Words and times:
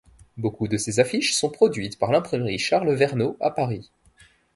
Beaucoup 0.35 0.67
de 0.67 0.77
ces 0.77 0.99
affiches 0.99 1.35
sont 1.35 1.51
produites 1.51 1.99
par 1.99 2.11
l'imprimerie 2.11 2.57
Charles 2.57 2.91
Verneau 2.91 3.37
à 3.39 3.51
Paris. 3.51 3.91